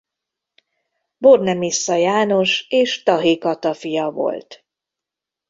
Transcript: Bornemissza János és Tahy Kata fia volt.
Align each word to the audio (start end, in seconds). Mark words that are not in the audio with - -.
Bornemissza 1.17 1.95
János 1.95 2.65
és 2.69 3.03
Tahy 3.03 3.37
Kata 3.37 3.73
fia 3.73 4.09
volt. 4.09 4.65